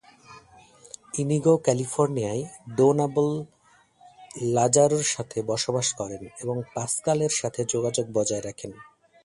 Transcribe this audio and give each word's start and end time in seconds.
Inigo 1.19 1.53
ক্যালিফোর্নিয়ায় 1.57 2.43
Donabel 2.77 3.29
লাজারোর 4.55 5.05
সাথে 5.05 5.37
বসবাস 5.43 5.87
করেন 5.93 6.23
এবং 6.41 6.55
পাস্কাল 6.75 7.19
এর 7.21 7.33
সাথে 7.41 7.61
যোগাযোগ 7.65 8.05
বজায় 8.13 8.43
রাখেন। 8.45 8.71